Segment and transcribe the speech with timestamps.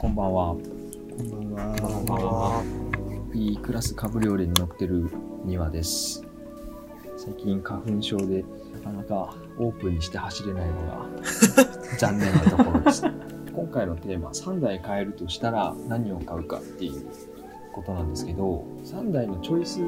[0.00, 0.54] こんばんは。
[0.54, 0.60] こ
[1.24, 1.76] んばんは。
[1.80, 2.64] こんばんは。
[3.34, 5.10] いいクラスカブリオレに乗ってる
[5.44, 6.24] 庭です。
[7.16, 11.06] 最近花粉症でなかなかオープンにして走れないのが
[11.98, 13.02] 残念なところです。
[13.52, 17.04] 今回のテーマ、3台買えるとしたら何を買うかっていう
[17.72, 19.80] ことなんですけど、3台のチョイス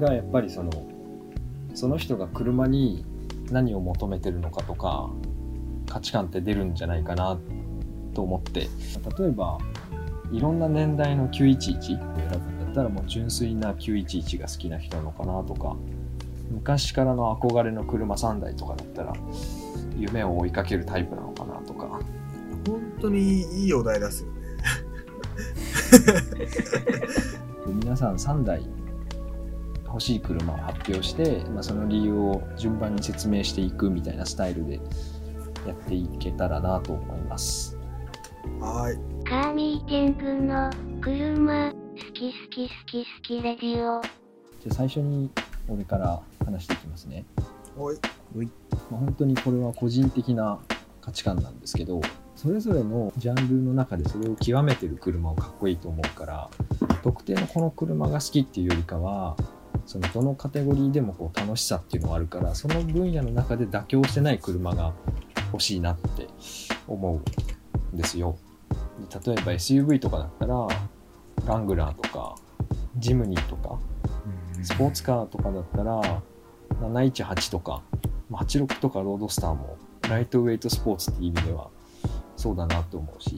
[0.00, 0.72] がやっぱりその、
[1.72, 3.04] その人が車に
[3.52, 5.08] 何を求めてるのかとか、
[5.88, 7.38] 価値観って出るんじゃないかな
[8.14, 8.68] と思って、
[9.18, 9.58] 例えば、
[10.32, 15.76] いろんな年代の911を選ぶんだったらもう純粋な911が好きな人なのかなとか
[16.50, 19.12] 昔からの憧れの車3台とかだったら
[19.96, 22.00] 夢を追いかけるタイプなのかなとか
[22.66, 24.40] 本当にいいお題出すよね。
[27.66, 28.66] 皆さん3台
[29.86, 34.80] 欲しい車を発表して、まあ、その理由を順番に説明していくみたいなスタイルで
[35.66, 37.78] やっていけたらなと思います。
[38.60, 39.24] はーい。
[39.24, 41.76] カーミーティングの車、好
[42.12, 44.02] き好き好き好きレディオ。
[44.02, 45.30] じゃあ最初に
[45.68, 47.24] 俺から話していきますね。
[47.76, 47.98] おい。
[48.90, 50.58] まあ、本当にこれは個人的な
[51.00, 52.00] 価値観なんですけど
[52.34, 56.50] それぞれのジャンルの中でそれを極めてる車をかっこいいと思うから
[57.02, 59.36] 特定のこの車が好きっていうよりかは
[59.86, 64.94] そのどのカテゴリーでもこう楽しさっていうのがあるからその分野の中で妥協してない車が
[65.52, 66.26] 欲しいなって
[66.88, 67.24] 思うん
[67.96, 68.36] ですよ。
[69.10, 70.68] で例えば SUV とかだったら
[71.46, 72.36] ラングラーとか
[72.96, 73.78] ジムニーとか
[74.62, 76.22] スポーツカーとかだったら
[76.80, 77.82] 718とか
[78.30, 79.76] まあ86とかロードスターも
[80.08, 81.68] ライトウェイトスポーツっていう意味では
[82.36, 83.36] そうだなと思うし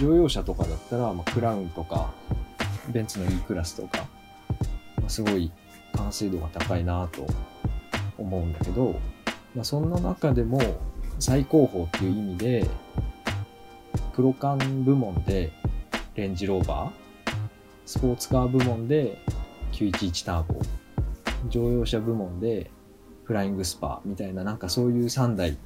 [0.00, 2.12] 乗用車とかだったら、まあ、クラウンとか
[2.90, 4.06] ベンツの E クラスとか、
[4.98, 5.52] まあ、すごい
[5.94, 7.26] 完成度が高いなと
[8.18, 8.94] 思うんだけど、
[9.54, 10.60] まあ、そんな中でも
[11.18, 12.66] 最高峰っていう意味で
[14.14, 15.50] プロカン部門で
[16.14, 16.90] レンジローバー
[17.84, 19.18] スポーツカー部門で
[19.72, 20.60] 911ターボ
[21.48, 22.70] 乗用車部門で
[23.24, 25.58] フライングスパみたいななんかそういう3台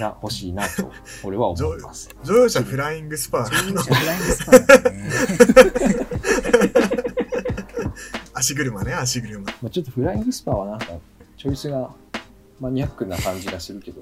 [0.00, 0.90] が欲しいなと
[1.24, 2.08] 俺は思います。
[2.24, 4.68] 乗用車フライングスパーの乗用車フライングスパー。
[8.34, 9.40] 足車ね、足車。
[9.40, 10.86] まあ、ちょっとフライングスパはなんか
[11.36, 11.90] チョイスが
[12.60, 14.00] マニアックな感じがするけど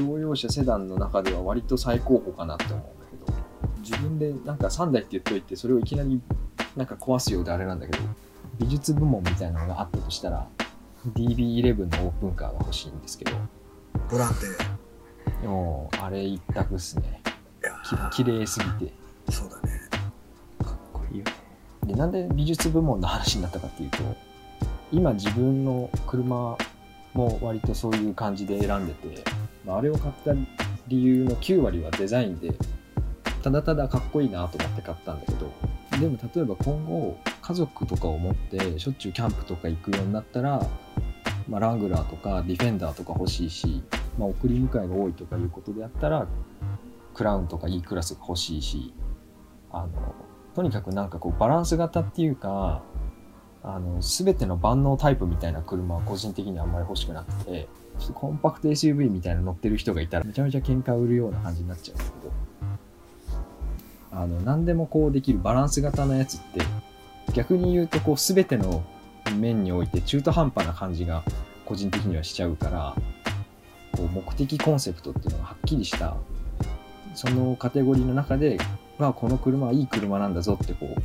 [0.00, 3.38] 乗用車セダンの中では割と最高峰かなって思うんだけど
[3.80, 6.20] 自分でなんか3台って言っといてそれをいきなり
[6.76, 8.04] なんか壊すようであれなんだけど
[8.58, 10.46] 美術部門みたいなのがあったとしたら
[11.14, 13.32] DB11 のオープンカーが欲しいんですけど
[14.10, 14.40] ボランテ。
[15.42, 17.22] でもあれ一択っすね
[17.84, 19.00] き綺麗すぎて
[19.30, 19.80] そうだね。
[20.64, 21.32] かっこいいよね。
[21.84, 23.98] で、なんで美術部門の話になったかっていうと、
[24.92, 26.56] 今自分の車
[27.14, 29.24] も割とそういう感じで選んでて、
[29.64, 30.32] まあ、あれを買った
[30.88, 32.52] 理由の9割はデザインで、
[33.42, 35.50] ただただかっこいいなと思って買ったんだけど、
[36.00, 40.66] でも例えば今後、家族とかを持ってしょっちゅうキャンプとか行くようになったら、
[41.48, 43.82] まあ、ラングラーとかディフェンダーとか欲しいし、
[44.18, 46.26] まあ、送り迎えが多いとかいうことであったら、
[47.14, 48.94] クラウンとか E クラスが欲しいし、
[49.72, 50.14] あの、
[50.54, 52.82] とにかくなんかこうバランス型っていうか、
[53.62, 62.32] あの、すべての万能タイプみたいな車は個人的にはあんまり欲しくなくて、ちょっとコンパクト SUV みたいな乗ってる人がいたらめちゃめちゃ喧嘩売るような感じになっちゃうんだけど、
[64.12, 66.60] あの、何でもこうできるバランス型のやつって、
[67.34, 68.82] 逆に言うとこうすべての
[69.36, 71.22] 面において中途半端な感じが
[71.64, 72.96] 個人的にはしちゃうから、
[73.92, 76.16] こう目的コンセプトっていうのがはっきりした
[77.14, 78.58] そのカテゴリーの中で、
[78.98, 81.02] まあ、この車はいい車なんだぞってこう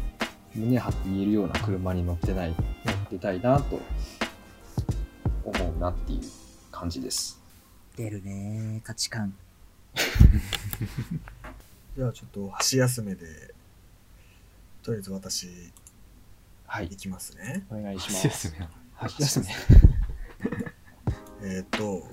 [0.55, 2.55] 胸張って言えるような車に乗ってない乗
[2.93, 3.81] ってたいなと
[5.43, 6.21] 思うなっていう
[6.71, 7.41] 感じです。
[7.97, 9.33] 出るね価値観。
[11.95, 13.25] じゃあちょっと箸休めで、
[14.83, 15.47] とりあえず私、
[16.67, 16.87] はい。
[16.87, 17.65] いきますね。
[17.69, 18.27] お願いします。
[18.27, 18.67] 箸休め。
[18.95, 19.45] 箸休め。
[21.47, 22.07] えーっと、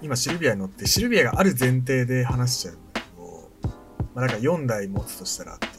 [0.00, 3.50] 今シルビアに乗って、シルビアがある前提で話しちゃうんだけど、
[4.14, 5.73] まあなんか4台持つとしたらってい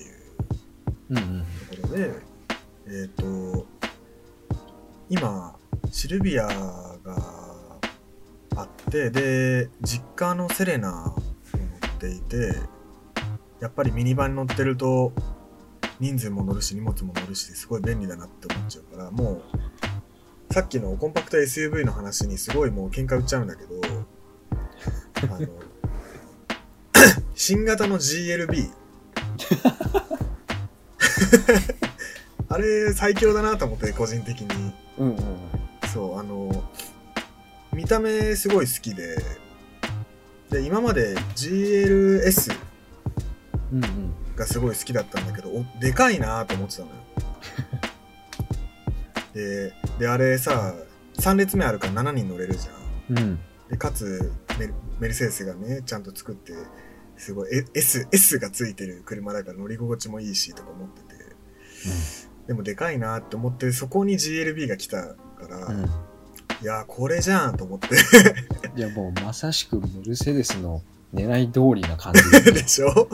[1.09, 1.45] ううんうん。
[1.69, 2.11] ところで、
[2.87, 3.65] えーっと、
[5.09, 5.55] 今、
[5.91, 6.97] シルビアが
[8.55, 11.17] あって、で、実家のセレナを乗
[11.87, 12.53] っていて、
[13.59, 15.13] やっぱりミニバンに乗ってると、
[15.99, 19.41] 人数も乗るし荷物も乗るしすごい便利だなって思っちゃうからも
[20.49, 23.81] うさっきのコンパクト SUV の話にすごいもう喧嘩売っちゃうんだけど
[25.33, 25.47] あの
[27.33, 28.71] 新型の GLB
[32.49, 34.73] あれ最強だなと思って個人的に。
[34.99, 35.17] うんうん
[35.93, 36.63] そうあの
[37.71, 39.17] 見た目すごい好きで。
[40.49, 42.53] で今まで GLS
[44.35, 46.93] がすごい好きだったんだけどおでかいなと思ってたのよ。
[49.33, 50.75] でであれさ
[51.17, 53.17] 3列目あるから7人乗れるじゃん。
[53.17, 53.39] うん。
[53.69, 56.53] でかつメルメルセデスがねちゃんと作って
[57.17, 61.04] すごいえ S, S がついてる車だから乗り心地もいいしとか思ってて
[62.47, 65.15] でもでかいなって思ってそこに GLB が来たか
[65.49, 65.85] ら、うん。
[66.61, 67.87] いやーこれじゃんと思って。
[68.77, 70.81] いやもうまさしくメルセデスの
[71.13, 72.21] 狙い通りな感じ。
[72.53, 73.09] でしょ？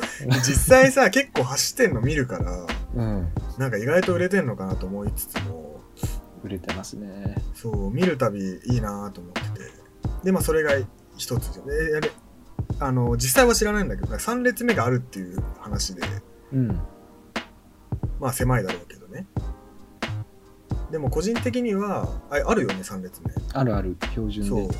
[0.45, 2.65] 実際さ結構走ってんの見るから
[2.95, 3.27] うん。
[3.57, 5.79] なんか意外と売れてんのかなと思いつつも。
[6.44, 7.35] 売れてますね。
[7.56, 9.71] そう見るたびいいなと思ってて。
[10.24, 10.71] でまあそれが
[11.17, 12.12] 一つで
[12.79, 16.01] あの実際は知らないんだけど3列目があるっていう話で。
[16.53, 16.79] うん
[18.21, 19.25] まあ狭いだろうけどね。
[20.91, 23.31] でも個人的にはああるよね3列目。
[23.53, 24.68] あるある標準そう。
[24.68, 24.75] で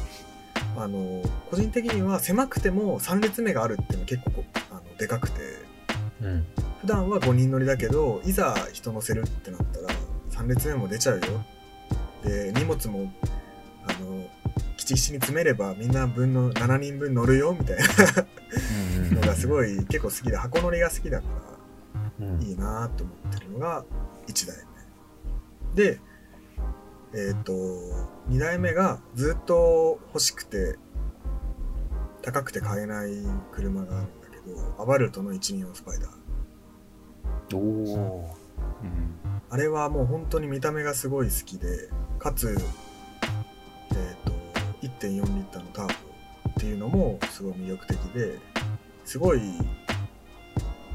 [0.78, 5.42] あの個人的には狭くても3列目があるっていうのは結構こあのでかくて。
[6.22, 6.46] うん。
[6.82, 9.88] 普段は5人乗りだけどいざ人乗せるってなったら
[10.32, 11.22] 3列目も出ちゃうよ。
[12.24, 13.12] で荷物も
[13.88, 14.28] あの
[14.78, 17.86] きちきちに詰めればみんな分の7人分乗るよみたいな。
[19.16, 21.36] のがすい、ごい結構好きで箱乗りが好きだから。
[21.46, 21.51] うん
[22.42, 23.84] いいなと思ってるのが
[24.28, 24.58] 1台
[25.76, 25.84] 目。
[25.84, 26.00] で
[27.14, 27.54] えっ、と
[28.30, 30.78] 2台目がずっと欲しくて
[32.22, 33.12] 高くて買えない
[33.52, 36.22] 車があるんだけどアバルトの124スパイダー。
[37.54, 38.36] おお
[39.50, 42.58] あれはもう本当に見た目がすごい好きでかつえっ、
[44.24, 44.32] と
[44.82, 45.94] 1.4リッターのターボ
[46.52, 48.40] っていうのもすごい魅力的で
[49.04, 49.42] すごい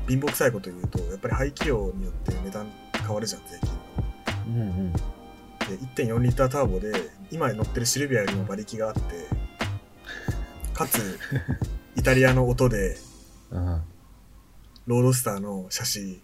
[0.09, 4.63] 貧乏くさいこと言うとやっぱり排気量によって値段変わるじゃん税金の。
[4.63, 4.93] うんうん。
[4.93, 5.01] で
[6.05, 6.93] 1.4リッターターボで
[7.31, 9.01] 今乗ってるシルビアよりも馬力があって
[10.73, 11.19] かつ
[11.97, 12.97] イタリアの音で
[13.51, 13.83] うん。
[14.87, 16.21] ロードスターの写真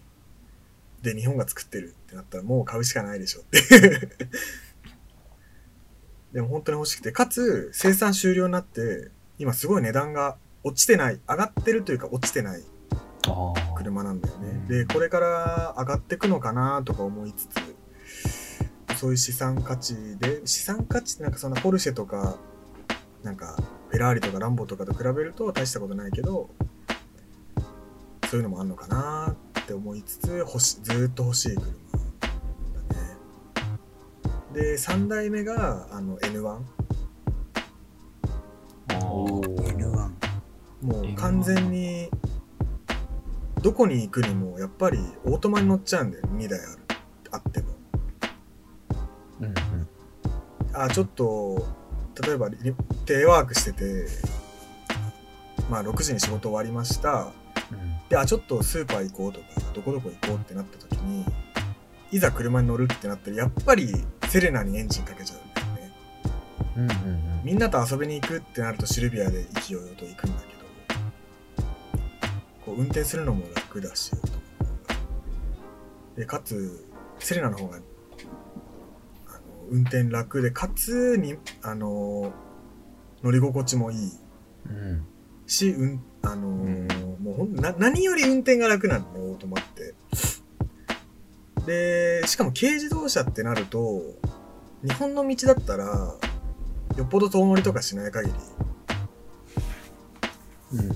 [1.01, 3.59] で日本が作ってるってなったらもう買うしかないでしょって。
[6.31, 12.63] でも本当に欲しくてかつ生産終了になって今すごい値段が落ちてない上がってるというか落ちてない
[13.75, 17.75] 車なんだよね、うんでこれから上がってくのかなとか思いつつ
[18.97, 22.37] そういう資産価値で資産価値ってなんかそんなポルシェとか
[23.23, 23.57] なんか
[23.89, 26.49] フェラーリとかランボとかと比べると大したことないけど
[28.29, 31.73] そういうのもあんのかなって思いつつ欲しずーっと欲しい車だね。
[34.53, 36.61] で3代目があの N1
[39.05, 39.77] おー。
[39.77, 40.11] N1。
[40.81, 42.09] もう完全に
[43.63, 46.79] どこに行くにもやっぱりオートマに乗っちゃうんだよ2台ある
[47.31, 47.67] あっても。
[49.39, 49.53] うんうん。
[50.73, 51.65] あちょっと
[52.21, 52.57] 例えばリ
[53.05, 54.05] テレワークしてて
[55.69, 57.31] まあ6時に仕事終わりました。
[58.09, 61.25] であちょっとスーパー行こうとかどこどこ行こうってなった時に
[62.11, 63.93] いざ車に乗るってなったらやっぱり
[64.27, 65.91] セレナにエンジンかけちゃうんだよね。
[66.75, 67.41] うんうんうん。
[67.45, 70.52] みんなと遊びに行くってなるとシルビアで勢いよと行くんだけど
[72.65, 74.11] こう運転するのも楽だし。
[76.15, 76.85] でかつ
[77.19, 82.31] セレナの方があの運転楽でかつにあの
[83.23, 84.11] 乗り心地もいい。
[84.67, 85.05] うん。
[85.47, 89.93] し、うん、あのーもうほんな何より運転が楽なのねオートマって。
[91.65, 94.01] でしかも軽自動車ってなると
[94.83, 98.33] 日本の道だったらよっぽど遠乗りとかしない限り。
[100.73, 100.87] うん。
[100.89, 100.93] な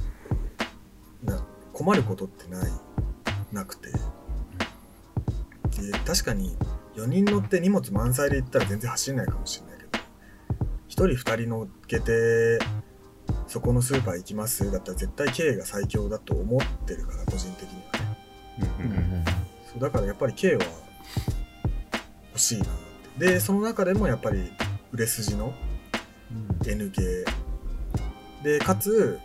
[1.78, 2.72] 困ることってない
[3.54, 3.92] なくて。
[3.92, 4.00] で
[6.08, 6.58] 確かに
[6.96, 9.92] 4人乗って荷物満載で行ったら全然走れないかもしれないけど
[11.12, 12.58] 1人2人乗っけて
[13.46, 17.80] そこのスーパー行きますだったら絶対軽が最強だと思ってるから個人的に
[18.60, 19.24] はね。
[19.72, 20.66] そうだからやっぱり軽は
[22.32, 22.68] 欲しいなっ
[23.20, 23.28] て。
[23.28, 24.52] でその中でもやっぱり
[24.92, 25.54] 売れ筋の
[26.66, 27.24] N 系
[28.44, 29.20] でかつ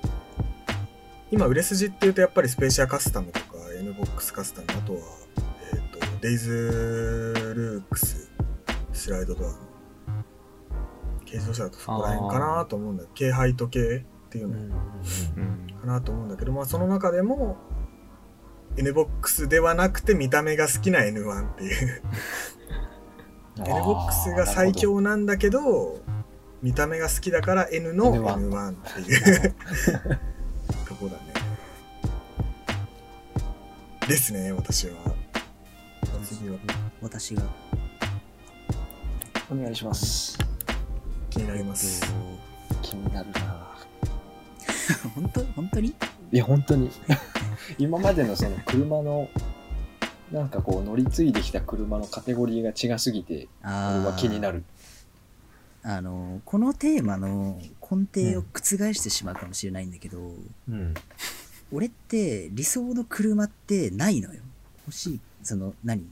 [1.32, 3.46] 今売れ筋っていうとやっぱりスペーシアカスタムとか
[3.78, 5.00] N ボックスカスタムあとは、
[5.72, 8.30] えー、とデイズルークス
[8.92, 9.48] スライドドア。
[9.48, 9.56] の
[11.24, 13.04] 軽自動車だとそこら辺かなと思うんだ。
[13.18, 14.58] 軽ハイト系っていうの。
[14.58, 17.56] うんうんかなと思うんだけど、まあその中でも
[18.76, 22.02] N ボックスではなくて見た目が好きな N1 っていう。
[23.58, 26.00] う ん N ボックスが最強なんだけど
[26.62, 29.56] 見た目が好きだから N の N1 N1 っていう
[31.02, 31.32] とこだね。
[34.06, 34.94] ですね私は。
[36.24, 36.56] 次は。
[37.00, 37.42] 私が。
[39.50, 40.38] お願いします。
[41.30, 42.04] 気になります。
[42.04, 43.76] えっと気になるな。
[45.14, 45.88] 本当本当に？
[45.88, 45.94] い
[46.36, 46.90] や本当に。
[47.78, 49.28] 今までのその車の
[50.30, 54.64] なんかこう乗り継いできた車のカテゴリーが違すぎてあ俺は気になる。
[55.84, 60.18] るあの、このテーマの根底を覆してしまうかもしれないんだけど、
[60.68, 60.94] うん
[61.74, 64.42] 俺って理想の車ってないのよ。
[64.86, 65.20] 欲しい。
[65.42, 66.06] その、何？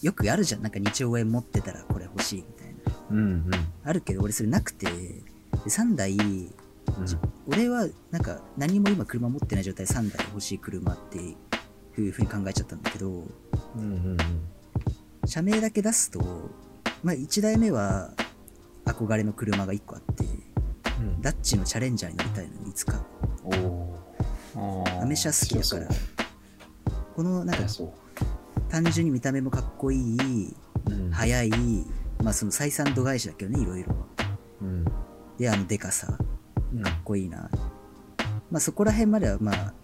[0.00, 0.62] よくあるじゃん。
[0.62, 2.74] なんか2兆円持ってたらこれ欲しいみたいな。
[3.10, 3.50] うんうん
[3.84, 5.22] あるけど俺それなくて、で
[5.66, 6.50] 3台、うん
[7.46, 11.36] 俺はなんか何も今車持ってない状態で3台欲しい車ってい
[12.08, 14.16] うふうに考えちゃったんだけど、うんうん
[15.26, 16.50] 社名だけ出すと、
[17.02, 18.12] まあ1台目は
[18.84, 23.04] 憧れの車が1個あって、うんダッチのチャレンジャーに乗りたいのにいつか。
[25.00, 25.88] アメ車好きだから。
[27.14, 27.62] このなんか
[28.68, 31.50] 単純に見た目もかっこいい、うん速い、
[32.22, 33.94] まあその採算度外視だけどね、いろいろ。
[34.62, 34.84] うん
[35.38, 36.18] で、あのデカさ、
[36.72, 37.48] うんかっこいいな。
[38.50, 39.74] まあそこら辺まではまあ、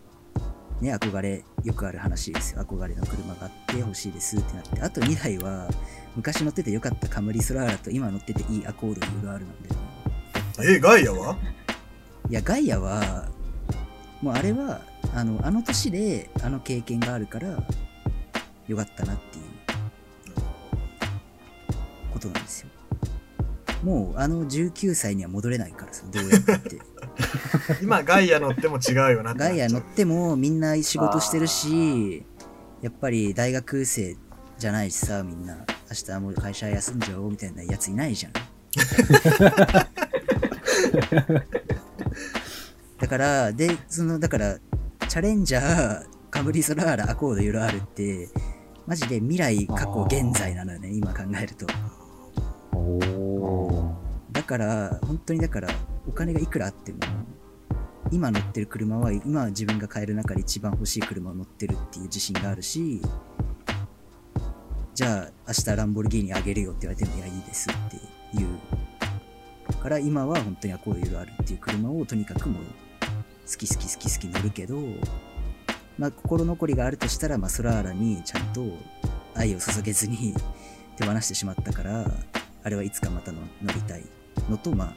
[0.80, 2.62] ね、憧れ、よくある話ですよ。
[2.62, 4.80] 憧れの車があって欲しいですってなって。
[4.80, 5.68] あと2台は、
[6.16, 9.48] 昔乗っててよかったカムリソラーラと今乗ってていいアコード UR なんだよね。
[10.62, 11.36] えガイアは？
[12.28, 13.28] いや、ガイアは、
[14.20, 14.82] もうあれは、
[15.14, 17.48] あの、あの年であの経験があるから、
[18.68, 19.44] よかったなっていう
[22.12, 22.68] ことなんですよ。
[23.82, 26.78] もうあの19歳には戻れないからさ、どうやって。
[27.82, 32.24] 今ガイア乗っても違うよなガイア乗ってもみんな仕事してるし、
[32.82, 34.16] やっぱり大学生
[34.58, 35.56] じゃないしさ、みんな。
[35.90, 38.32] 明日はもう会社休んじゃおうみたいなやついないじゃん。
[43.00, 44.58] だから、で、その、だから、
[45.08, 48.28] チャレンジャー、カムリソラーラ、アコード、ユロアールって、
[48.86, 51.66] マジで未来、過去、現在なのよね、今考えると。
[54.30, 55.68] だから、本当にだから、
[56.06, 56.98] お金がいくらあっても、
[58.12, 63.00] 今乗ってる車は、今自分が買える中で一番欲しい車を乗ってるっていう自信があるし、
[65.00, 68.58] じゃあ、明日ランボルギーニあげるよって言われても、いや、いいですっていう。
[69.82, 72.62] から、今は本当にアコードユロあるっていう車をとにかくもう、
[73.50, 74.76] 好き好き好き好き乗るけど、
[75.96, 78.62] まあ、心残りがあるとしたら、まあ、ソラーラにちゃんと
[79.34, 80.34] 愛を注げずに
[80.98, 82.04] 手放してしまったから、
[82.62, 84.04] あれはいつかまたの乗りたい
[84.50, 84.92] のと、ま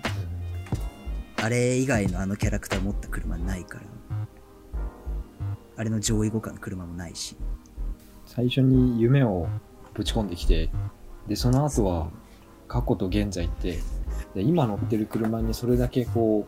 [1.38, 3.86] あ、あれ以外のあのキャラクター持った車ないから、
[5.78, 7.38] あれの上位互換の車もないし、
[8.26, 9.48] 最初に夢を
[9.94, 10.70] ぶち込んできて
[11.28, 12.10] でその後は
[12.68, 13.80] 過去と現在って
[14.34, 16.48] で今乗ってる車にそれだけこ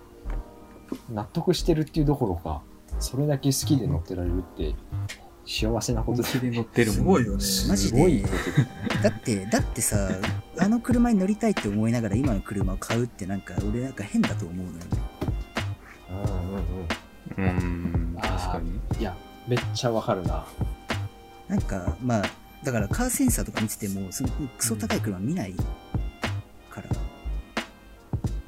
[1.09, 2.61] う納得してるっていうどころか
[2.99, 4.75] それだけ好きで乗ってられるって
[5.45, 6.27] 幸せなことで。
[6.51, 6.87] 乗ってる。
[6.87, 7.37] もんすごいよね。
[7.69, 8.29] マジすごいで。
[9.03, 10.09] だって、だってさ、
[10.57, 14.77] あの車に乗りたいって思いながら今の車を買うってなんか俺なんか変だと思うのよ。
[17.37, 18.13] うんうんうん。
[18.13, 18.99] うん確かに。
[18.99, 19.15] いや
[19.47, 20.45] めっちゃわかるな。
[21.47, 22.23] なんか、まあ、
[22.65, 25.53] だからカーセンサーとか見てても、そのクソ高い車見ない
[26.69, 26.89] から、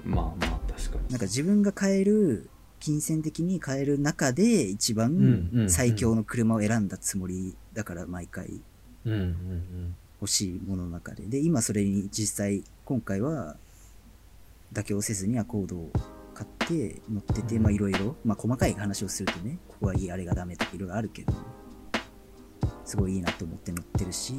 [0.03, 1.09] まあまあ確かに。
[1.09, 8.59] なんか自分が買える、金銭的に買える中で一番最強の車を選んだつもりだから毎回。
[10.19, 11.23] 欲しいものの中で。
[11.27, 13.55] で、今それに実際、今回は
[14.73, 15.91] 妥協せずにアコードを
[16.33, 17.63] 買って乗ってて、うん。
[17.63, 21.33] まあいろいろ、まあ細かい話をするとね、ここはいい、あれがダメとかいろいろあるけど、
[22.85, 24.33] すごいいいなと思って乗ってるし、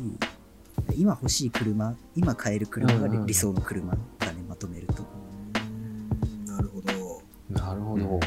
[0.97, 5.03] 今欲しい車、今買える車がうんうん理想の車だね、まとめると。
[5.03, 7.23] うーんなるほど。
[7.51, 8.21] なるほど、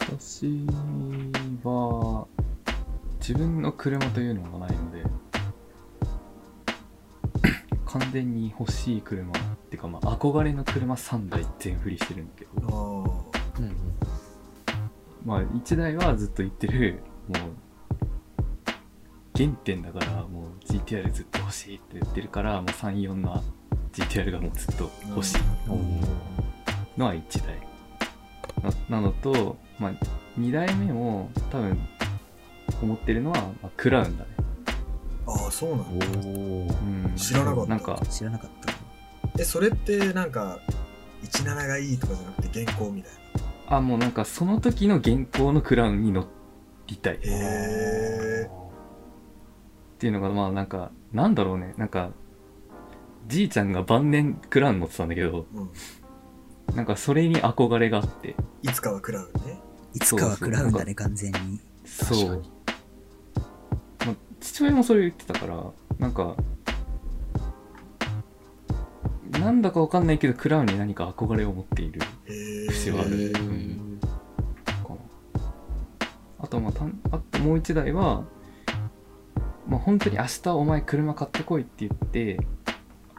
[0.00, 0.66] 私
[1.62, 2.26] は
[3.20, 5.04] 自分の車というのがないので
[7.86, 9.36] 完全に欲しい車っ
[9.70, 13.60] ていうかまあ憧れの車3台全振りしてるんだけあどー。
[13.60, 13.74] うんうん。
[15.24, 17.38] まあ1台はずっと言ってるもう
[19.36, 23.42] 原点だからもう GTR ずっと欲しいって言ってるからもう34の
[23.92, 25.38] GTR がもうずっと欲しい
[26.96, 27.58] のは1台。
[28.88, 29.92] ななのと、まあ、
[30.38, 31.78] 2台目も多分
[32.82, 34.30] 思ってるのは、まあ、クラウンだね、
[35.26, 36.06] ああそうなんだ。
[36.06, 36.08] う
[37.10, 37.70] ん、知らなかった。
[37.70, 38.72] なんか知らなかった。
[39.38, 40.60] えそれってなんか
[41.24, 43.12] 17がいいとかじゃなくて原稿みたい
[43.68, 43.76] な？
[43.76, 46.26] あもうなんかその時の現行のクラウンに乗
[46.86, 47.16] りたい。
[47.16, 48.63] っへえ
[50.04, 51.72] ていうのがまあなんかなんだろうね。
[51.78, 52.10] なんか
[53.26, 56.76] じいちゃんが晩年クラウン乗ってたんだけどうん。
[56.76, 58.36] なんかそれに憧れがあって。
[58.60, 59.58] いつかはクラウンね。
[59.94, 61.58] いつかはクラウンだね、完全に。
[61.86, 62.44] そう。
[64.40, 65.64] 父親もそれ言ってたから
[65.98, 66.36] なんか
[69.40, 72.02] なんだかわかんないけどクラウンに何か憧れを持っている
[72.68, 73.22] 節はある。
[73.22, 73.84] へー。
[76.40, 78.22] あとまあたんあともう一台は
[79.66, 82.38] まあ本当に明日お前車買ってこいって言って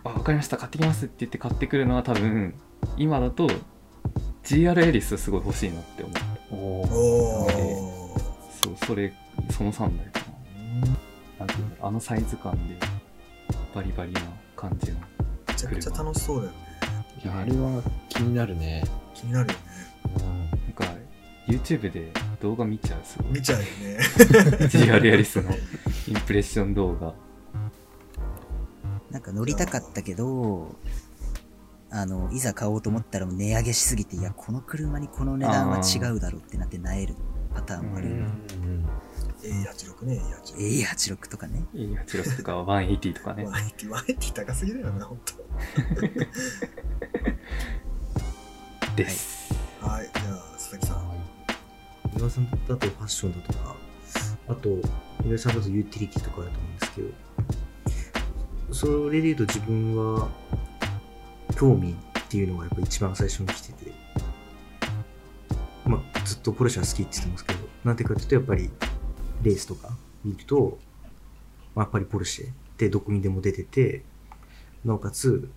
[0.04, 2.54] あ分かりました買ってきますって言って買ってくるのは多分
[2.98, 3.48] 今だと
[4.44, 6.16] GR エリスすごい欲しいなって思う。
[6.52, 8.16] おお
[8.62, 9.12] そうそれ
[9.50, 10.20] その3台か
[11.40, 11.46] な。
[11.46, 12.78] なんていうのあのサイズ感で
[13.74, 14.22] バリバリな
[14.56, 15.00] 感じの
[15.48, 16.58] めちゃくちゃ楽しそうだよね。
[17.24, 18.84] いやあれは気になるね、
[19.16, 19.60] 気になるよね。
[20.78, 21.00] なんか
[21.48, 23.34] YouTube で動画見ちゃうすごい。
[23.34, 23.98] 見ちゃうよね。
[24.70, 25.50] GR エリスの
[26.08, 27.14] インプレッション動画。
[29.10, 30.76] なんか乗りたかったけど、
[31.90, 37.16] あの、いざ買おうと思ったらもう値上げしすぎて、いや、この車にこの値段は違うだろうってなって萎える
[37.54, 38.26] パターンもあるよね。
[39.42, 40.22] A86 ね
[40.56, 41.66] A86 A86 とかね。
[41.74, 43.46] E86 とか180とかね。
[43.46, 45.20] ワイティワイティ高すぎだよな本
[48.96, 50.10] です、当はい。
[50.14, 50.98] じゃあ佐々木さん。
[52.16, 53.76] 井川さんだとファッションだとか、
[54.48, 54.70] あと、
[55.26, 60.30] 井上さんだとユーティリティとかだと思うんですけど、それで言うと自分は、
[61.58, 63.92] 興味っていうのがやっぱ一番最初に来てて、
[65.86, 68.70] まあ、ずっとポルシェは好きって言ってますけど、なんていうかっていうと、やっぱり、
[69.42, 70.78] レースとか見ると、
[71.74, 74.04] まあ、やっぱりポルシェってどこにでも出てて、
[74.84, 75.50] なおかつ、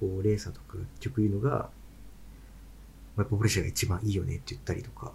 [0.00, 1.70] こう、レーサーとか曲言うのが、
[3.16, 5.12] やっぱポルシェが一番いいよねって言ったりとか、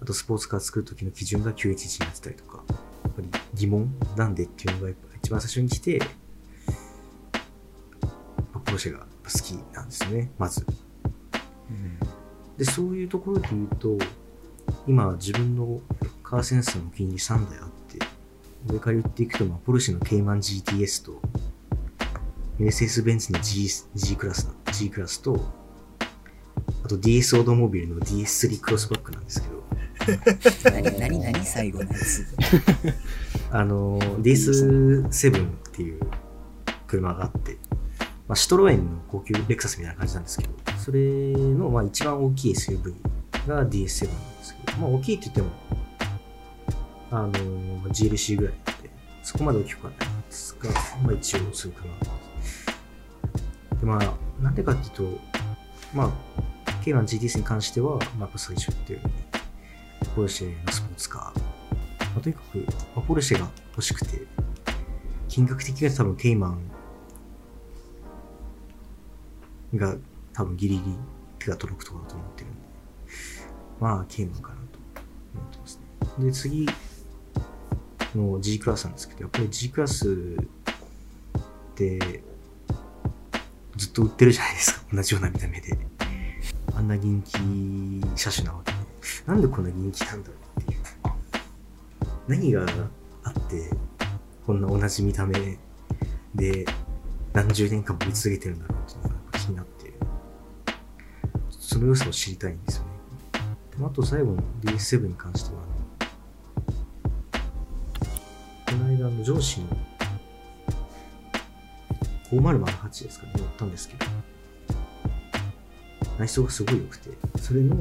[0.00, 2.64] あとスポーツカー作る時の基準が911になってたりとか、
[3.12, 6.00] ぱり疑問なんでっていうのがやっぱ一番最初に来て、
[8.64, 10.66] ポルシェが好きなんですね、まず。
[12.56, 13.98] で、そういうところで言うと、
[14.86, 15.80] 今自分の
[16.22, 17.98] カーセンサーの気に入り3台あって、
[18.66, 21.20] 上から言っていくと、まあ、ポルシェのケイマン GTS と、
[22.58, 25.40] メルセデス・ベンツの G, G クラスな、G クラスと、
[26.84, 29.61] あと DS オートモビルの DS3 クロスバックなんですけど、
[30.64, 32.26] 何、何、何最後のやつ。
[33.50, 36.00] あの、DS7 っていう
[36.86, 37.58] 車があって、
[38.28, 41.00] まあ、シトロエンの高級レクサスみたいな感じなんですけど、それ
[41.32, 42.94] のまあ一番大きい SUV
[43.46, 43.90] が DS7 なんで
[44.42, 45.48] すけど、まあ大きいって言っても、
[47.10, 47.32] あの、
[47.90, 48.90] GLC ぐらいで、
[49.22, 50.70] そこまで大きくはないんですが、
[51.04, 52.66] まあ一応そういう車なんです。
[53.80, 55.20] で、まあ、なんでかっていうと、
[55.92, 56.10] まあ、
[56.84, 59.08] K1GTS に関しては、まあ、やっぱ最初ったよう、
[60.14, 64.22] ポルシェのスポーツカー、ま、とにかく、ま、ポルシェが欲しくて、
[65.28, 66.70] 金額的には多分テイマン
[69.74, 69.96] が
[70.34, 70.96] 多分ギリギリ
[71.38, 72.56] 手が届くところだと思ってるんで、
[73.80, 74.60] まあ、ケイマンかなと
[75.34, 75.80] 思ってます
[76.18, 76.26] ね。
[76.26, 76.66] で、次
[78.14, 82.22] の G クラスなんですけど、やっぱり G クラスって、
[83.76, 84.86] ずっと売ってるじゃないですか。
[84.92, 85.78] 同じような見た目で。
[86.74, 87.32] あんな人気
[88.16, 88.71] 車種なわけ。
[89.26, 90.80] なんでこんな人気なんだろうっていう。
[92.28, 92.66] 何が
[93.24, 93.70] あって、
[94.46, 95.58] こんな同じ見た目
[96.34, 96.64] で
[97.32, 99.92] 何十年間も見続けてるんだろうっていうのが気になって、
[101.50, 102.90] その良さを知りたいんですよね。
[103.78, 105.62] であと最後の DS7 に関しては、
[108.66, 109.68] この間の上司の
[112.30, 114.06] 5008ですかね、乗ったんですけど、
[116.18, 117.76] 内装がすごい良くて、それの、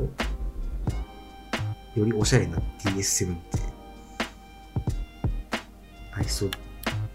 [1.95, 3.59] よりおしゃれな DS7 って、
[6.17, 6.49] 内装い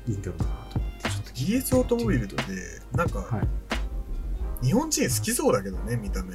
[0.08, 2.34] いんだろうなと思って、ちょっと DS オートモビルって
[2.92, 4.64] なんか、はい。
[4.64, 6.34] 日本人好きそうだけどね見た目。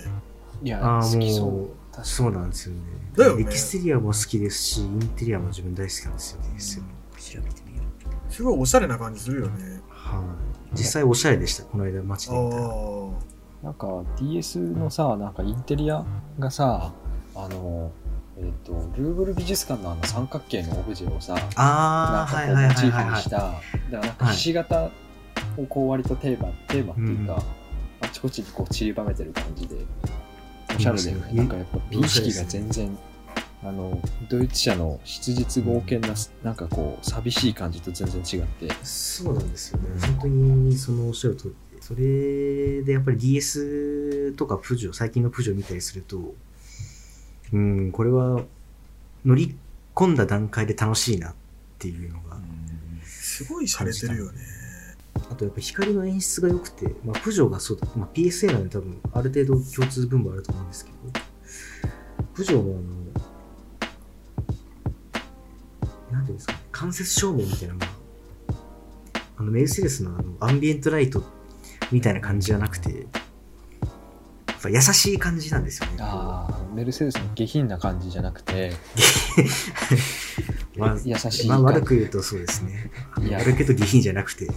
[0.64, 1.70] いや好きそもう、
[2.04, 2.82] そうなんですよね。
[3.16, 3.44] だよね。
[3.44, 6.84] エキステリアも好きですし、インテリアも自分大好きなんですよ、
[7.18, 7.40] DS7。
[7.40, 7.84] 調べてみよ
[8.30, 8.34] う。
[8.34, 9.82] すごいおしゃれな感じするよね。
[9.90, 10.52] はい。
[10.74, 12.58] 実際おしゃれでした、この間街あで見た
[13.64, 16.06] なんか DS のさなんかインテリア
[16.40, 16.94] がさ
[17.36, 17.92] あの
[18.42, 23.06] えっ、とルーブル美術館のあの三角形のオブジェをさなんあー、かはいはいこうモチーはい。
[23.06, 24.92] はいフにした、なんかひし形
[25.58, 28.08] をこう割とテーマ、テーマっていうか、うん。
[28.08, 29.76] あちこちにこう散りばめてる感じで
[30.76, 32.98] おしゃれだよねいいなんかやっぱ美意識が全然
[33.64, 36.10] あのドイツ車の質実剛健な、
[36.44, 38.74] なんかこう寂しい感じと全然違って。
[38.84, 39.88] そうなんですよね。
[40.08, 46.34] 本当にそのおっしゃる通りで、それでやっぱり DS とかプジョー、最近のプジョー見たりすると、
[47.54, 48.44] うん、これは
[49.26, 49.56] 乗り
[49.94, 51.34] 込んだ段階で楽しいなっ
[51.78, 52.38] ていうのが、
[53.04, 54.40] すごい洒落てるよね。
[55.30, 60.98] あとやっぱ光の演出が良くて、まあ、プジョーがそうだ、まあ、PSA なんで多分ある程度共通分もあると思うんですけど、
[62.34, 62.80] プジョーのあの、
[66.12, 67.88] なんていうんですかね、間接照明みたいなのが、
[69.38, 71.24] あのメルセデスのあのアンビエントライト
[71.92, 73.08] みたいな感じじゃなくて、
[74.62, 75.98] ぱ優しい感じなんですよね。
[76.00, 78.72] ああメルセデスの下品な感じじゃなくて
[80.78, 82.90] まあ、優しいまあ、悪く言うとそうですね。
[83.32, 84.54] 悪く言うと下品じゃなくて、こ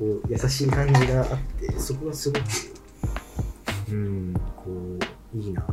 [0.00, 2.44] う優しい感じがあって、そこがすごく、
[3.90, 4.98] うん、こ
[5.34, 5.72] う、いいなと。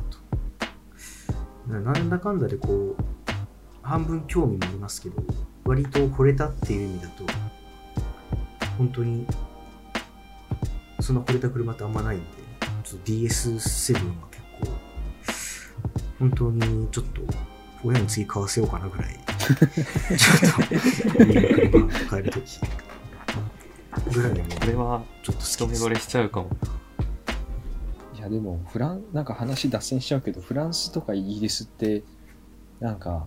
[1.67, 3.03] ななんだかんだでこう、
[3.81, 5.21] 半分興味もありますけど、
[5.65, 7.25] 割と惚れたっていう意味だと、
[8.77, 9.27] 本当に、
[11.01, 12.25] そんな惚れた車ってあんまないんで、
[12.91, 14.67] と DS7 は結構、
[16.19, 17.21] 本当にちょっと、
[17.83, 19.19] 親に次買わせようかなぐらい、
[20.17, 22.59] ちょっと、いい車買えるとき、
[24.13, 25.89] ぐらいでも、これはちょっと一目惚。
[25.89, 26.49] れしちゃうかも。
[28.15, 32.03] いやでもフランなんか話脱線しちゃうけどフランスとかイギリスって
[32.79, 33.25] なんか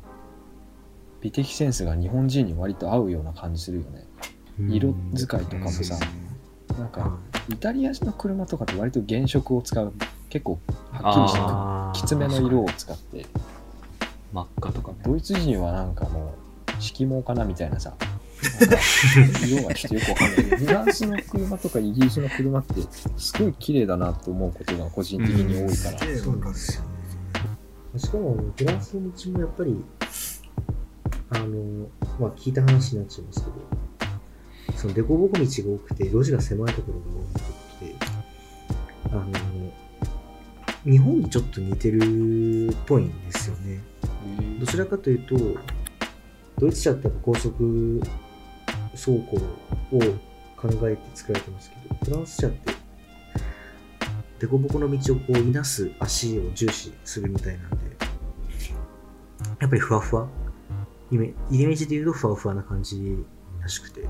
[1.20, 4.06] 美的センスが日本人に割と合うような感じするよね。
[4.68, 5.98] 色使いとかもさ
[6.78, 9.92] なんかイタリアの車とかって割と原色を使う。
[10.28, 10.58] 結構
[10.90, 13.26] はっきりしたきつめの色を使って。
[14.32, 14.98] 真っ赤とかね。
[15.04, 16.34] ドイツ人はなんかも
[16.76, 17.94] う色毛かなみたいなさ。
[18.60, 18.76] なんか
[19.46, 20.36] 色がちょっとよくわかんない。
[20.36, 22.74] けどフランスの車とかイギリスの車って
[23.16, 26.54] すごい綺麗だなと思うことが個人的に多いから、すげえわかる
[27.98, 29.84] しかも、フランスの道もやっぱり、
[31.30, 31.86] あの、
[32.18, 33.56] まあ聞いた話になっちゃいますけど、
[34.84, 37.96] その凸凹道が多くて、路地が狭いところが多くて、
[39.10, 43.80] あの、日本にちょっと似てるっぽいんですよね。
[44.60, 45.36] どちらかというと、
[46.58, 48.02] ドイツ車って高速
[48.92, 50.00] 走行を
[50.58, 52.74] 考えて作られてますけど、フランス車って、
[54.38, 57.76] 凸凹の道をこう、いなす足を重視するみたいなんで、
[59.60, 60.28] やっぱりふわふわ、
[61.10, 63.24] イメイメージで言うとふわふわな感じ
[63.62, 64.06] らしくて、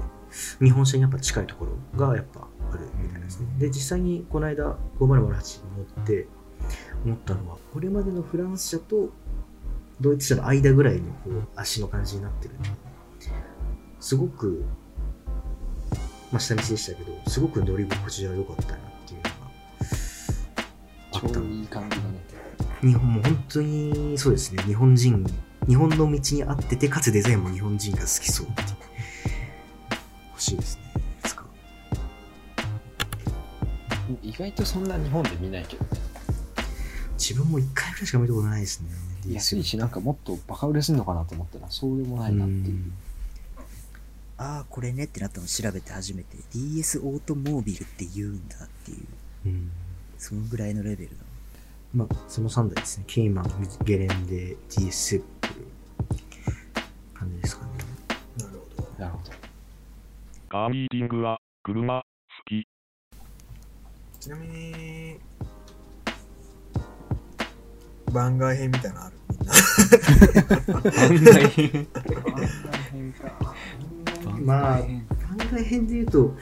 [0.63, 3.47] 日本車にやっぱ近いところがやっぱあるみたいですね。
[3.59, 6.27] で、実際にこの間5008に乗って
[7.05, 9.11] 思ったのは、これまでのフランス車と
[10.01, 12.55] ドイツ車の間ぐらいのこう足の感じになってる。
[14.01, 14.65] すごく、
[16.31, 19.31] まあ下道でしたけど、すごく乗り心地が良かったなっていうのが
[21.13, 22.25] あったいい感じだね。
[22.81, 25.25] 日本も本当にそうですね、日本人、
[25.67, 28.69] 日本の道に合ってて、かつデザインも日本人が好きそうっていう。
[30.45, 30.83] 欲しいですね。
[34.23, 35.91] 意外とそんな日本で見ないけどね
[37.19, 38.91] 自分も一回ぐらいしか見たことないですね。
[39.33, 42.93] 安いしなんかもっとバカ売れするのかなと思ったらそうでもないなっていううん
[44.37, 48.99] ああ、これねってなったのを調べて初めて DS オートモービルって言うんだっていう、
[49.47, 49.71] うん
[50.19, 51.25] そのぐらいのレベルだ。
[51.95, 53.05] まあ、その3台ですね。
[53.07, 55.67] ケイマン、ゲレンデ、DS っていう
[57.13, 57.73] 感じですかね。
[58.39, 59.44] なるほどなるほど
[60.55, 62.05] カーミーティングは車好
[62.47, 62.65] き。
[64.21, 65.19] ちなみに
[68.13, 69.17] 番外編みたいなのある？
[71.11, 71.89] みんな番外編
[74.45, 75.09] まあ、番
[75.51, 76.37] 外編で言うと、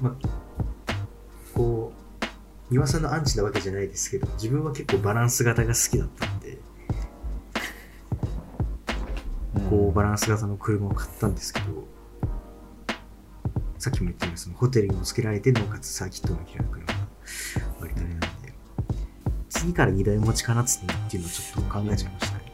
[0.00, 0.14] まあ、
[1.52, 6.56] こう、庭さんのアンチなわけじゃないですけど、自分は結構バランス型が好きだったんで、
[9.68, 11.86] こうバランス型の車を買ったんですけど、
[13.86, 16.94] さっきも言ったようにそのホテルにもつけられて、なおかつサーキットも切れる車が
[17.78, 18.26] 割とあれなんで、
[19.48, 22.52] 次から2台持ちかなっつっていうのをちょっと考えちゃいましたね。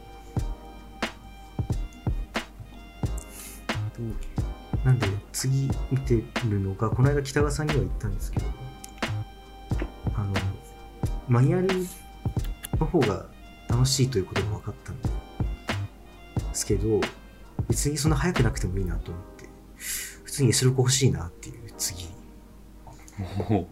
[4.85, 8.45] なんで次見てるのが、この間北川さんには言ったんですけど、
[10.13, 10.33] あの、
[11.27, 11.67] マニュアル
[12.79, 13.25] の方が
[13.67, 15.09] 楽しいということが分かったんで、
[16.53, 17.01] すけど、
[17.67, 19.32] 別にそんな速くなくてもいいなと思って、
[20.33, 22.07] 通に S6 欲しいなっていう次。
[23.37, 23.69] も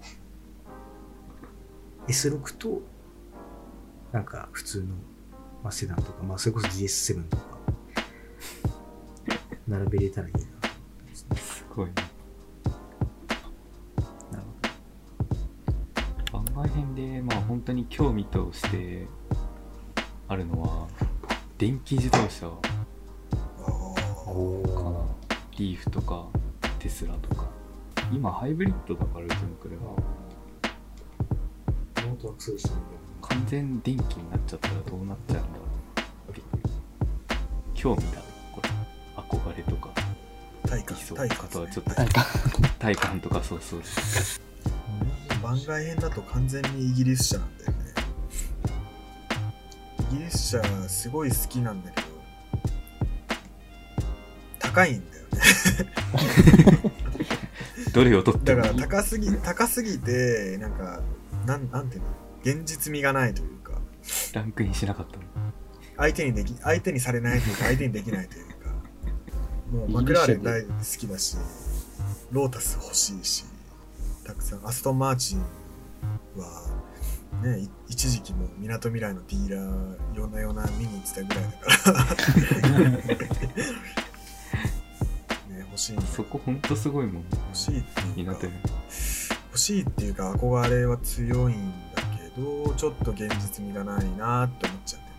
[2.08, 2.82] S6 と、
[4.12, 4.88] なんか普通の、
[5.64, 7.44] まあ、セダンとか、まあそれこそ DS7 とか、
[9.68, 10.48] 並べれたらいいなね。
[11.32, 11.94] うすごいね。
[14.32, 14.46] なる
[16.32, 19.08] 番外編でまあ本当に興味として
[20.28, 20.88] あるのは
[21.58, 22.82] 電気自動車あかな。
[25.58, 26.28] リーフとか
[26.82, 27.48] テスラとか。
[28.12, 29.80] 今ハイブリッドだからうちの車
[32.04, 32.34] 本当は。
[32.40, 32.82] そうでしたね。
[33.22, 35.66] 完全電気になっちゃったらどうなっちゃうんだろ
[36.28, 36.32] う。
[36.32, 36.46] っていう
[37.76, 38.70] 興味だねこれ。
[39.22, 39.90] 憧れとか。
[40.66, 42.26] ー体感いそう体感あとはちょっと体感
[42.80, 43.82] 体感とかそうそう
[45.44, 47.78] 番外編だと完全にイギリス車なんだよね。
[50.12, 52.01] イギリス車すごい好きなんだけど
[54.74, 56.92] 高いんだよね。
[57.94, 61.02] どれを取ってだからもいい高すぎ高すぎてなんか
[61.46, 62.08] なんなんていうの？
[62.44, 63.74] 現実味がないというか。
[64.34, 65.24] ランクインしなかったの。
[65.98, 68.54] 相手にでき相手にされないというか相手にできないというか。
[69.72, 71.38] もうマクラーレン大好きだし
[72.32, 73.46] ロータス欲しいし
[74.24, 74.66] たくさん。
[74.66, 75.42] アストンマーチン
[76.38, 76.66] は
[77.44, 81.52] ねい一時期もみなとみらいのディーラー夜な夜な見に行ってたぐらいだ
[81.94, 82.90] から。
[82.90, 83.04] ね
[85.72, 88.38] 欲しいそこほんとすごいもん欲しいっていうか
[89.52, 92.02] 欲しいっていうか憧れは強いんだ
[92.36, 95.12] けどちょっと現実味がないなって思っちゃってね。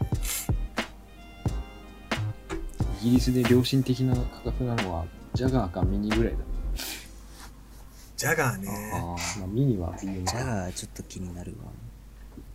[3.03, 6.39] イギリスで良心的な価格なのは、ジャガーかミニぐらいだ。
[8.17, 8.69] ジャガーね。
[8.95, 11.73] あまあ、ミニはジャガーちょっと気になるわ。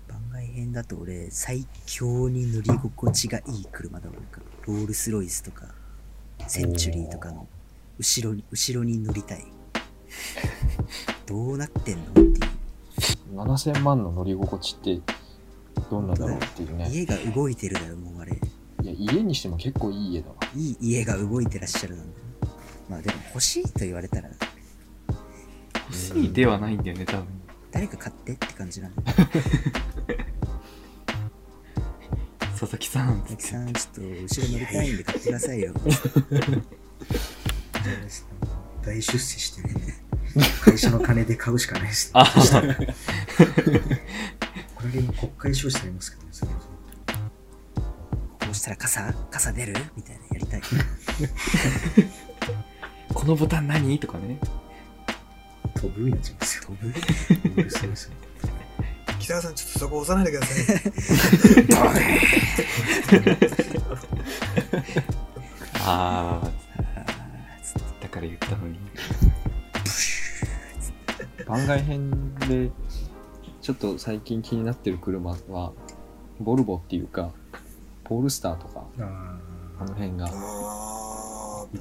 [0.07, 4.13] 番外編だと俺、最強に乗り心地がいい車だわ。
[4.13, 5.65] なんかロールスロイスとか、
[6.47, 7.45] センチュリーとかの
[7.97, 9.45] 後ろに、後ろに乗りたい。
[11.25, 12.37] どうなってんのっていう。
[13.33, 15.01] 7000万の乗り心地って
[15.89, 16.89] どんなだろうっていうね。
[16.91, 18.39] 家が動いてるだよ、もうあれ。
[18.83, 20.35] いや、家にしても結構いい家だわ。
[20.55, 22.27] いい家が動いてらっしゃるなんだよ。
[22.89, 24.29] まあでも欲しいと言われたら、
[25.89, 27.27] 欲しいではないんだよね多分
[27.71, 29.17] 誰か買ってって感じなんだよ。
[32.59, 35.73] 佐々木さん佐々木さん、ちょっと後ろ乗りたいんで買ってくださいよ。
[38.85, 39.69] 大出世してね、
[40.61, 42.25] 会社の金で買うしかないです、これ
[44.91, 46.57] 国会消費されますけどね、それこ
[48.39, 49.75] こうしたら傘傘出る？
[49.95, 50.61] みたいなやりたい。
[53.13, 53.99] このボタン何？
[53.99, 54.39] とかね。
[55.75, 56.63] そ飛ぶになっちゃいますよ。
[56.63, 56.93] 飛ぶ？
[59.19, 60.77] 北川さんちょっとそこ押さないでください
[65.83, 66.51] ああ
[68.27, 68.77] 言ったのに。
[71.47, 72.69] 番外編で、
[73.61, 75.71] ちょっと最近気になってる車は、
[76.39, 77.31] ボルボっていうか、
[78.03, 79.37] ポールスターとか、あ
[79.79, 80.27] あの辺が。
[80.27, 80.33] ポ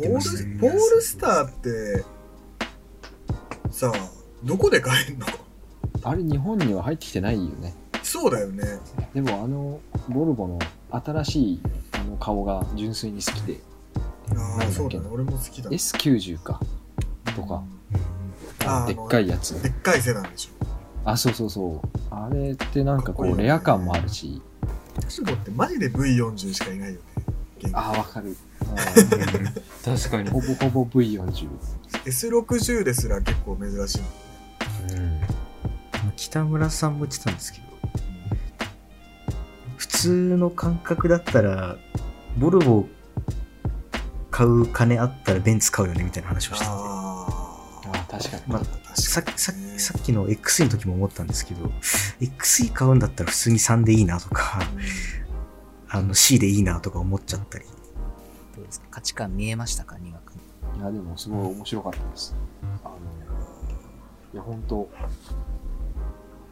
[0.03, 2.05] ールポールスターって
[3.71, 4.11] さあ
[4.43, 5.27] どこで買えんの？
[6.03, 7.75] あれ日本には入ってきてないよね。
[8.03, 8.65] そうだよね。
[9.15, 10.59] でもあの、ボルボの
[10.91, 11.61] 新しい
[11.93, 13.61] あの顔が純粋に好きで、
[14.37, 14.73] あなんだっけ？
[14.73, 15.07] あそうだね。
[15.11, 15.71] 俺も好きだ。
[15.71, 16.61] S90 か、
[17.35, 17.63] とか、
[18.65, 19.61] あーでっかいやつ。
[19.63, 20.67] でっかいセダンでしょ。
[21.05, 21.89] あ、そうそうそう。
[22.11, 23.43] あれってなんかこう、かっこいいよね。
[23.45, 24.43] レア感もあるし、
[24.97, 27.01] ボルボってマジで V40 しかいないよね。
[27.63, 28.37] 現あー、わかる。
[29.85, 30.29] 確かに。
[30.31, 31.49] ほぼほぼ V40。
[32.07, 34.01] S60 ですら結構珍しい
[34.95, 35.21] うん。
[36.17, 37.65] 北村さんも言ってたんですけど、
[39.77, 41.77] 普通の感覚だったら、
[42.39, 42.87] ボルボ
[44.37, 48.43] 買う金あったらベンツ買うよねみたいな話をしてて、あ確かに。
[48.49, 51.73] まあ、確かにさささっきの XE の時も思ったんですけど、
[52.21, 54.61] XE 買うんだったら普通に3でいいなとか、
[55.89, 57.65] あの C でいいなとか思っちゃったり。
[58.55, 58.89] どうですか？
[58.91, 59.97] 価値観見えましたか？
[59.97, 60.35] にわか
[60.77, 62.37] いや、でもすごい面白かったです。
[62.85, 62.97] あの、
[64.35, 64.87] いや、本当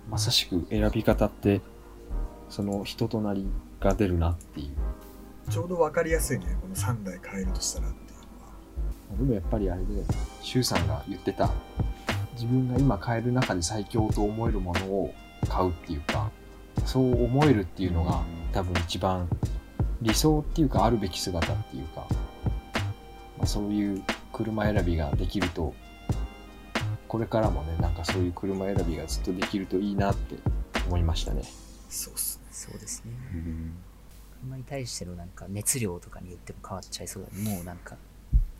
[0.08, 1.60] まさしく選び方って、
[2.48, 3.46] その人となり
[3.78, 4.68] が出るなっていう。
[5.50, 6.46] ちょうど分かりやすいね。
[6.60, 9.18] この3台買えるとしたらっていうのは。
[9.18, 9.86] でもやっぱりあれで、
[10.42, 11.50] シュウさんが言ってた、
[12.34, 15.14] 自分が今買える中で最強と思えるものを
[15.48, 16.30] 買うっていうか、
[16.84, 19.28] そう思えるっていうのが多分一番
[20.02, 22.06] 理想っていうかあるべき姿っていうか、
[23.38, 24.02] まあ、そういう
[24.32, 25.74] 車選びができると、
[27.06, 30.36] これからもね、なんかそういう車選びがずっとできるといいなって
[30.86, 31.42] 思いましたね。
[31.88, 32.46] そうっすね。
[32.50, 33.12] そうですね。
[34.44, 37.56] 車に対してのなんか熱量とかによっても変わっちゃいそうだね。
[37.56, 37.96] もうなんか、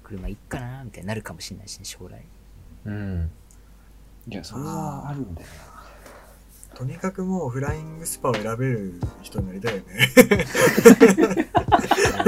[0.03, 2.25] 車いっかなみたいになるかもしれないしね、将来。
[2.87, 3.31] うん。
[4.29, 5.47] いや、それはあるんだよ
[6.75, 10.09] とにかくもうフライングスパを選べる人になりたいよね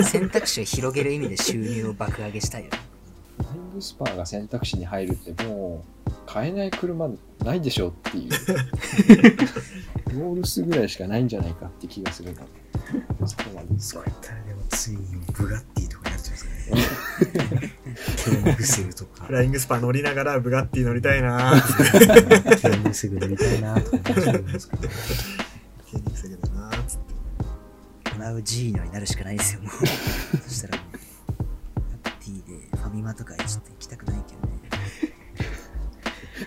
[0.04, 2.78] 選択肢を広げる意味で収入を爆上げしたいよね。
[3.38, 8.30] フライングスパーが選択肢に入るってもう買えない車ないでしょっていう
[10.14, 12.65] ロールスぐらいしかないんじゃないかって気がするなそこまで
[13.79, 14.99] そうやったらでもついに
[15.33, 17.72] ブガッティとかになっちゃうんですかね。
[18.42, 19.33] ケングセルとかフ。
[19.33, 21.53] ライングスパ乗りながらブガッティ乗りたいな
[22.61, 24.83] ケングセル乗りたいなとか思っちゃうんですけど。
[24.83, 24.88] ケ
[25.99, 29.70] ニーセゲだなーっつってナウジーノになるしかないですよ、 もう。
[30.42, 30.99] そしたらもう、
[32.03, 34.57] ハッピーでファミマとかちょっと行きたくないけどね。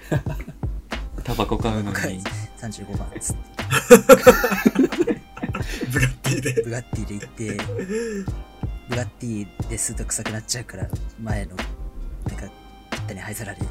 [1.23, 2.23] タバコ買うのはいに
[2.57, 4.88] 35番っつって、
[6.63, 8.25] ブガッティでブガッティで行って、
[8.89, 10.89] ブガッティですと臭くなっちゃうから、
[11.21, 12.49] 前の、なんか、
[12.89, 13.69] ぴったり灰皿で、つって、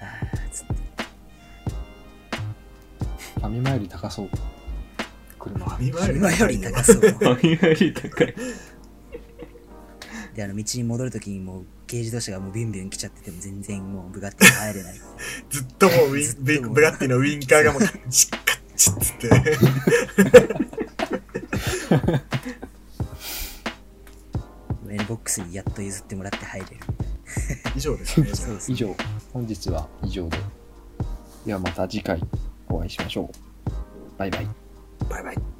[0.00, 0.74] あー、つって。
[3.40, 4.30] ァミマより高そう。
[5.38, 5.66] 車。
[5.66, 6.96] ファミマより今より高そう。
[6.96, 8.34] ファミマより高い。
[10.34, 14.94] で、あの、道に戻るときにもう、軽自動車がもうビュンビュン来ちゃってても全然もうブガッティ入れない。
[15.48, 17.82] ずっともうウずっとィンブもうブガッティのウィンカーがもう
[18.76, 19.28] チッカッチッつって。
[24.88, 26.76] N ボックスにやっと譲ってもらって入れる。
[27.74, 28.26] 以上ですね。
[28.26, 28.94] です以上、
[29.32, 30.38] 本日は以上で。
[31.44, 32.20] ではまた次回
[32.68, 33.30] お会いしましょ
[33.66, 33.70] う。
[34.18, 34.48] バイバイ。
[35.08, 35.55] バイバイ。